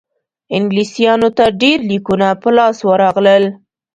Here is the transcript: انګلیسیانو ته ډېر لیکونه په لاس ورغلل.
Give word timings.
انګلیسیانو 0.55 1.29
ته 1.37 1.45
ډېر 1.61 1.79
لیکونه 1.91 2.27
په 2.41 2.49
لاس 2.57 2.77
ورغلل. 2.89 3.43